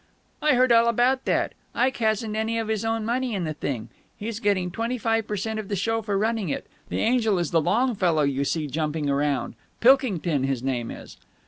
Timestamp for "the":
3.43-3.53, 5.67-5.75, 6.89-7.01, 7.51-7.61